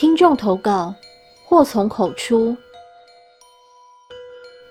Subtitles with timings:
[0.00, 0.94] 听众投稿，
[1.44, 2.56] 祸从口出。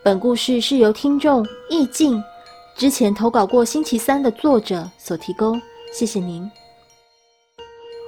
[0.02, 2.20] 本故事是由听众意境
[2.76, 5.62] 之前投稿过星期三的作者所提供，
[5.94, 6.50] 谢谢您。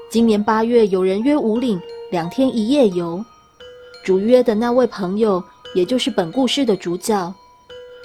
[0.10, 1.80] 今年八月，有人约五岭
[2.10, 3.24] 两天一夜游，
[4.04, 5.44] 主约的那位朋友，
[5.76, 7.32] 也就是本故事的主角，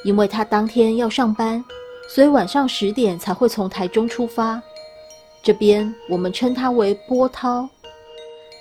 [0.04, 1.64] 因为他当天要上班，
[2.06, 4.60] 所以晚上十点才会从台中出发。
[5.42, 7.66] 这边我们称他为波涛。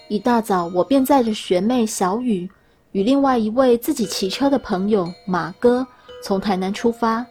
[0.07, 2.47] 一大早，我便载着学妹小雨
[2.91, 5.85] 与另外一位自己骑车的朋友马哥
[6.23, 7.25] 从台南出发，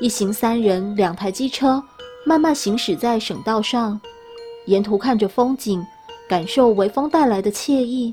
[0.00, 1.80] 一行三人，两台机车，
[2.24, 4.00] 慢慢行驶在省道上，
[4.66, 5.84] 沿途看着风景，
[6.28, 8.12] 感受微风带来的惬意。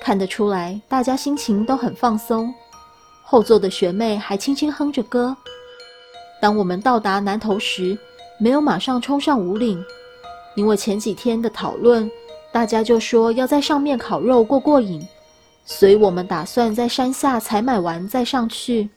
[0.00, 2.52] 看得出来，大家心情都很放松。
[3.22, 5.36] 后座的学妹还轻轻哼着歌。
[6.40, 7.98] 当我们到达南头时，
[8.38, 9.82] 没有马上冲上五岭，
[10.56, 12.10] 因为前几天的讨论，
[12.54, 15.04] 大家就说要在上面烤肉过过瘾，
[15.64, 18.88] 所以我们打算在山下采买完再上去。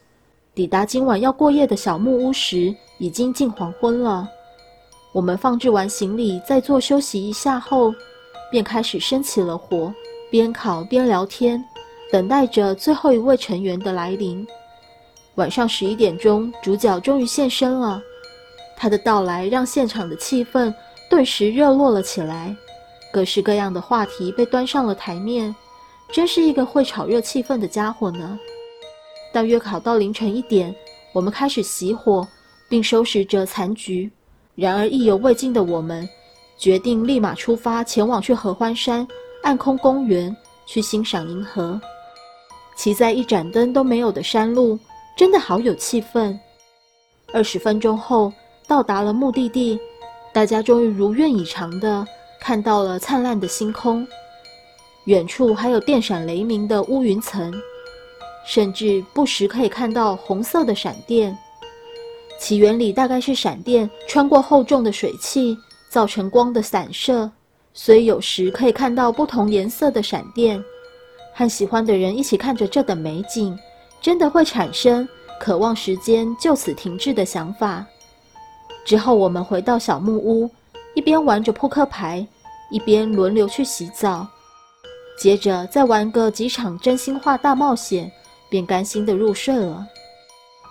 [0.53, 4.29] 抵达今晚要过夜的小木屋时，已经近黄昏了。
[5.11, 7.91] 我们放置完行李，再坐休息一下后，
[8.51, 9.91] 便开始生起了火，
[10.29, 11.59] 边烤边聊天，
[12.11, 14.45] 等待着最后一位成员的来临。
[15.33, 17.99] 晚上十一点钟，主角终于现身了。
[18.75, 20.71] 他的到来让现场的气氛
[21.09, 22.55] 顿时热络了起来，
[23.11, 25.55] 各式各样的话题被端上了台面，
[26.11, 28.37] 真是一个会炒热气氛的家伙呢。
[29.33, 30.73] 大约烤到凌晨一点，
[31.13, 32.27] 我们开始熄火，
[32.69, 34.09] 并收拾着残局。
[34.55, 36.07] 然而意犹未尽的我们，
[36.57, 39.07] 决定立马出发，前往去合欢山
[39.43, 40.35] 暗空公园
[40.65, 41.79] 去欣赏银河。
[42.75, 44.77] 骑在一盏灯都没有的山路，
[45.15, 46.37] 真的好有气氛。
[47.33, 48.31] 二十分钟后。
[48.69, 49.79] 到达了目的地，
[50.33, 52.05] 大家终于如愿以偿的
[52.39, 54.07] 看到了灿烂的星空，
[55.05, 57.53] 远处还有电闪雷鸣的乌云层，
[58.45, 61.37] 甚至不时可以看到红色的闪电。
[62.39, 65.57] 其原理大概是闪电穿过厚重的水汽，
[65.89, 67.29] 造成光的散射，
[67.73, 70.63] 所以有时可以看到不同颜色的闪电。
[71.33, 73.57] 和喜欢的人一起看着这等美景，
[74.01, 75.07] 真的会产生
[75.39, 77.85] 渴望时间就此停滞的想法。
[78.85, 80.49] 之后，我们回到小木屋，
[80.97, 82.25] 一边玩着扑克牌，
[82.71, 84.25] 一边轮流去洗澡，
[85.15, 88.11] 接着再玩个几场真心话大冒险，
[88.49, 89.85] 便甘心的入睡了。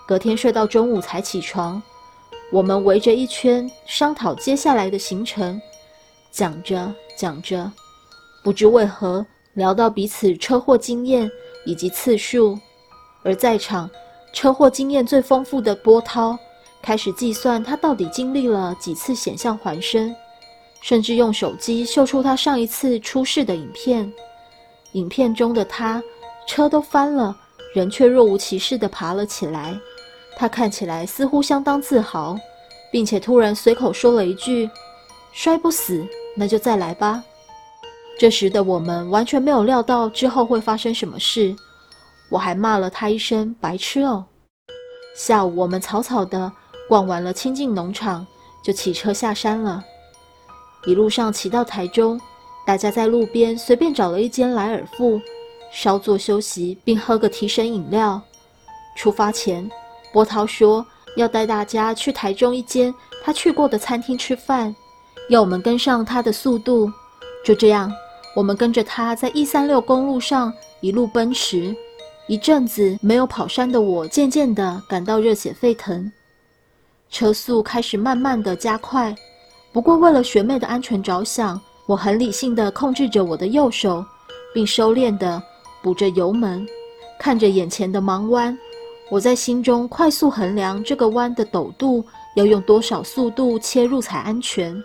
[0.05, 1.81] 隔天睡到中午才起床，
[2.51, 5.63] 我们围着一圈商讨接下来的行程，
[6.33, 7.71] 讲着讲着，
[8.43, 11.31] 不知为何聊到彼此车祸经验
[11.65, 12.59] 以及次数，
[13.23, 13.89] 而在场
[14.33, 16.37] 车祸经验最丰富的波涛。
[16.87, 20.15] 开始计算他到底经历了几次险象环生，
[20.81, 24.11] 甚至用手机秀出他上一次出事的影片。
[24.93, 26.01] 影片中的他，
[26.47, 27.37] 车都翻了，
[27.75, 29.77] 人却若无其事地爬了起来。
[30.37, 32.39] 他看起来似乎相当自豪，
[32.93, 34.71] 并且突然随口说了一句
[35.35, 37.21] ：“摔不死，那就再来吧。”
[38.17, 41.53] 这时的我们完全没有料到之后会发生什么事，
[42.29, 44.25] 我还骂了他一声“白痴哦”。
[45.19, 46.53] 下午我们草草的。
[46.89, 48.27] 逛完了清境农场，
[48.63, 49.85] 就骑车下山了。
[50.87, 52.21] 一路上骑到台中，
[52.65, 55.21] 大家在路边随便找了一间莱尔富，
[55.73, 58.21] 稍作休息，并喝个提神饮料。
[58.97, 59.69] 出发前，
[60.13, 60.87] 波涛说
[61.17, 64.75] 要带大家去台中一间他去过的餐厅吃饭，
[65.29, 66.91] 要我们跟上他的速度。
[67.45, 67.93] 就这样，
[68.35, 71.75] 我们跟着他在一三六公路上一路奔驰。
[72.29, 76.11] 一阵子没有跑山的我，渐渐地感到热血沸腾。
[77.11, 79.15] 车速开始慢慢的加快，
[79.73, 84.05] 不过为了学妹的安全着想，我很理性的控制着我的右手，
[84.53, 85.43] 并收敛的
[85.83, 86.67] 补着油门，
[87.19, 88.57] 看着眼前的盲弯，
[89.09, 94.77] 我在心中快速衡量这个弯的陡度要用多少速度切入才安全，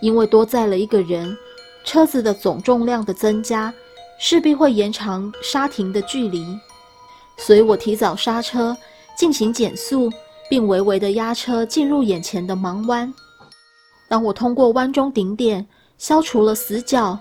[0.00, 1.36] 因为多载了一个人，
[1.84, 3.72] 车子的总重量的增加
[4.20, 6.46] 势必会延长刹停的距离，
[7.38, 8.76] 所以我提早刹车
[9.16, 10.10] 进行减速。
[10.52, 13.10] 并微微的压车进入眼前的盲弯。
[14.06, 15.66] 当我通过弯中顶点，
[15.96, 17.18] 消除了死角，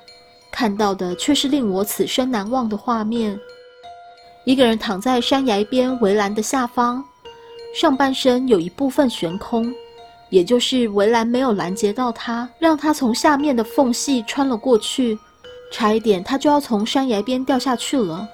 [0.52, 3.40] 看到的却是令我此生难忘的画面：
[4.44, 7.02] 一个人躺在山崖边围栏的下方，
[7.74, 9.74] 上半身有一部分悬空，
[10.30, 15.18] 也就是围栏没有拦截到他，让他从下面的缝隙穿了过去，
[15.72, 18.28] 差一点他就要从山崖边掉下去了。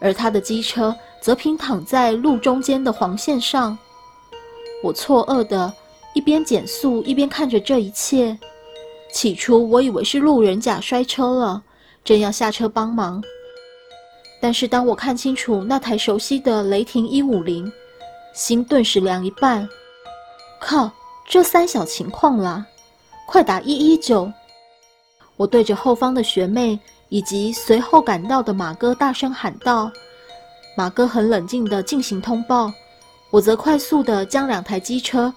[0.00, 3.76] 而他的机车则平躺在路中间的黄线上。
[4.82, 5.72] 我错愕的
[6.14, 8.38] 一边减速一边看着这一切。
[9.12, 11.62] 起初我以为是路人甲摔车了，
[12.04, 13.22] 正要下车帮忙。
[14.40, 17.70] 但是当我看清楚那台熟悉的雷霆一五零，
[18.32, 19.68] 心顿时凉一半。
[20.60, 20.90] 靠，
[21.28, 22.64] 这三小情况啦！
[23.26, 24.32] 快打一一九！
[25.36, 26.78] 我对着后方的学妹
[27.08, 29.90] 以及随后赶到的马哥大声喊道。
[30.76, 32.72] 马哥很冷静地进行通报，
[33.30, 35.32] 我则快速地将两台机车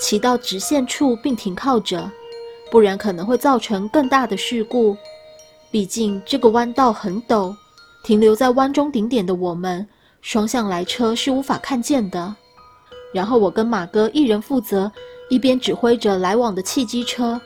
[0.00, 2.10] 骑到直线处并停靠着，
[2.70, 4.96] 不然可能会造成更大的事故。
[5.70, 7.54] 毕竟这个弯道很陡。
[8.04, 9.86] 停留在弯中顶点的我们，
[10.22, 12.34] 双向来车是无法看见的。
[13.12, 14.90] 然后我跟马哥一人负责，
[15.28, 17.38] 一边指挥着来往的汽机车，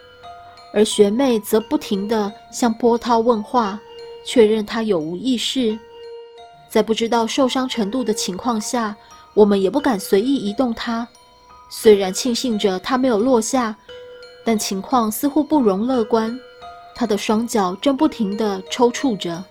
[0.74, 3.80] 而学妹则不停地向波涛问话，
[4.24, 5.76] 确认他有无意识。
[6.68, 8.94] 在不知道受伤程度的情况下，
[9.34, 11.06] 我们也不敢随意移动它。
[11.70, 13.74] 虽然庆幸着它没有落下，
[14.44, 16.38] 但情况似乎不容乐观。
[16.94, 19.42] 他的双脚正不停地抽搐着。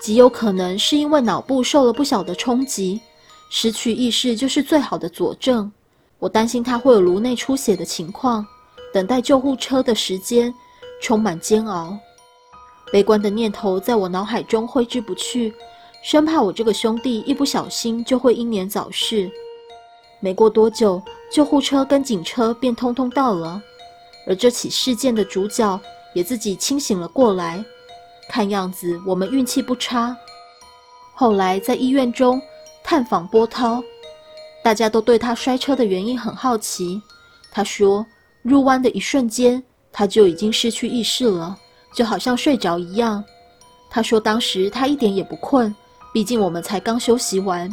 [0.00, 3.00] 极有可能是因为脑部受了不小的冲击，
[3.50, 5.70] 失去意识就是最好的佐证。
[6.20, 8.46] 我担心他会有颅内出血的情况，
[8.92, 10.54] 等待救护车的时间
[11.02, 11.98] 充满煎熬。
[12.92, 15.52] 悲观的念头在我脑海中挥之不去，
[16.02, 19.30] 生怕我这个兄弟一不小心就会英年早逝。
[20.20, 23.60] 没过多久，救护车跟警车便通通到了，
[24.26, 25.80] 而这起事件的主角
[26.14, 27.64] 也自己清醒了过来。
[28.28, 30.16] 看样子我们运气不差。
[31.14, 32.40] 后来在医院中
[32.84, 33.82] 探访波涛，
[34.62, 37.00] 大家都对他摔车的原因很好奇。
[37.50, 38.04] 他说，
[38.42, 39.62] 入弯的一瞬间
[39.92, 41.58] 他就已经失去意识了，
[41.94, 43.24] 就好像睡着一样。
[43.90, 45.74] 他说当时他一点也不困，
[46.12, 47.68] 毕竟我们才刚休息完。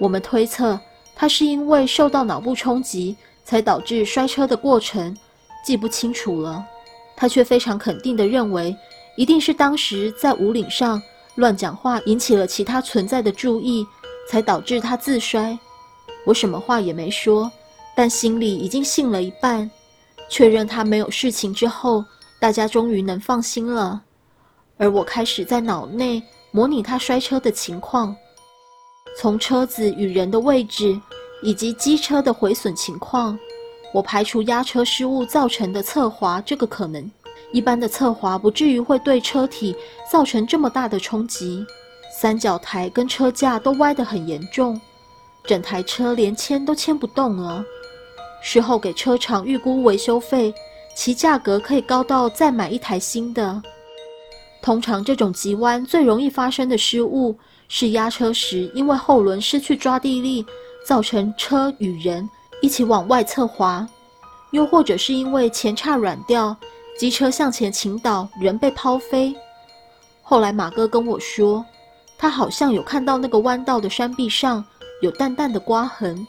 [0.00, 0.78] 我们推测
[1.14, 5.16] 他是因为受到脑部冲击才导致摔车的过程
[5.64, 6.64] 记不清楚了。
[7.16, 8.76] 他却非常肯定地认为。
[9.16, 11.02] 一定是当时在五岭上
[11.34, 13.84] 乱讲话，引起了其他存在的注意，
[14.30, 15.58] 才导致他自摔。
[16.24, 17.50] 我什么话也没说，
[17.96, 19.68] 但心里已经信了一半。
[20.30, 22.04] 确认他没有事情之后，
[22.38, 24.00] 大家终于能放心了。
[24.76, 28.16] 而我开始在脑内模拟他摔车的情况，
[29.20, 30.98] 从车子与人的位置
[31.42, 33.38] 以及机车的毁损情况，
[33.92, 37.10] 我排除压车失误造成的侧滑这个可能。
[37.52, 39.74] 一般的侧滑不至于会对车体
[40.10, 41.64] 造成这么大的冲击，
[42.20, 44.78] 三角台跟车架都歪得很严重，
[45.44, 47.64] 整台车连牵都牵不动了。
[48.42, 50.52] 事后给车厂预估维修费，
[50.94, 53.62] 其价格可以高到再买一台新的。
[54.68, 57.34] 通常这种急弯最容易发生的失误
[57.68, 60.44] 是压车时因为后轮失去抓地力，
[60.84, 62.28] 造成车与人
[62.60, 63.88] 一起往外侧滑，
[64.50, 66.54] 又或者是因为前叉软掉。
[66.98, 69.34] 机车向前倾倒，人被抛飞。
[70.20, 71.64] 后来马哥跟我说，
[72.18, 74.62] 他好像有看到那个弯道的山壁上
[75.00, 76.26] 有淡淡的刮痕。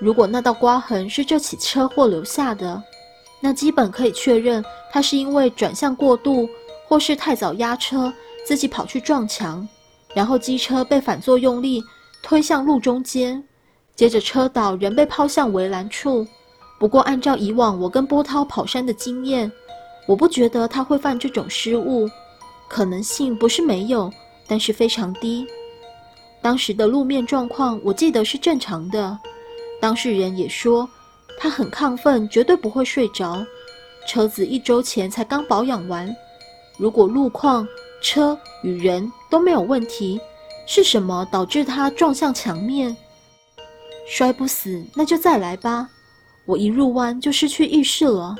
[0.00, 2.82] 如果那道刮痕是这起车祸留下的，
[3.42, 6.48] 那基本可以确认他是因为转向过度，
[6.88, 8.10] 或是太早压车，
[8.46, 9.68] 自己跑去撞墙，
[10.14, 11.84] 然后机车被反作用力
[12.22, 13.44] 推向路中间，
[13.94, 16.26] 接着车倒，人被抛向围栏处。
[16.78, 19.52] 不过按照以往我跟波涛跑山的经验，
[20.06, 22.08] 我不觉得他会犯这种失误，
[22.68, 24.10] 可能性不是没有，
[24.46, 25.46] 但是非常低。
[26.40, 29.18] 当时的路面状况我记得是正常的，
[29.80, 30.88] 当事人也说
[31.38, 33.44] 他很亢奋，绝对不会睡着。
[34.06, 36.16] 车子一周前才刚保养完，
[36.78, 37.66] 如果路况、
[38.00, 40.20] 车与人都没有问题，
[40.64, 42.96] 是什么导致他撞向墙面？
[44.08, 45.88] 摔不死，那就再来吧。
[46.46, 48.34] 我一入弯就失去意识了。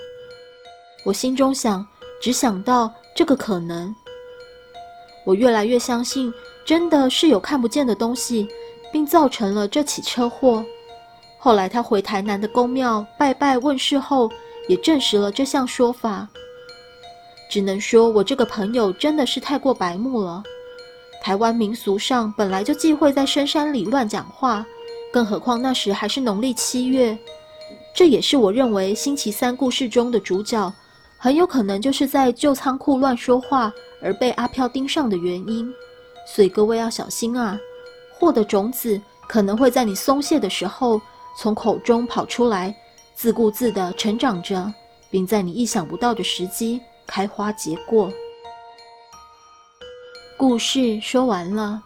[1.05, 1.87] 我心中想，
[2.23, 3.95] 只想到这个可能。
[5.27, 6.33] 我越来越相信，
[6.65, 8.49] 真的是有看不见的东西，
[8.93, 10.65] 并造成了这起车祸。
[11.39, 14.31] 后来他回台南的宫庙拜拜问事后，
[14.69, 16.29] 也证实了这项说法。
[17.49, 20.43] 只能说我这个朋友真的是太过白目了。
[21.23, 24.65] 台湾民俗上本来就忌讳在深山里乱讲话，
[25.13, 27.17] 更何况那时还是农历七月。
[27.95, 30.73] 这也是我认为星期三故事中的主角。
[31.21, 35.69] 很有可能就是在旧仓库乱说话而被阿飘盯上的原因，
[36.33, 37.59] 所以各位要小心啊！
[38.17, 41.01] 祸的种子可能会在你松懈的时候
[41.37, 42.73] 从口中跑出来，
[43.17, 44.73] 自顾自地成长着，
[45.11, 48.13] 并在你意想不到的时机开花结果。
[50.37, 51.83] 故事说完了。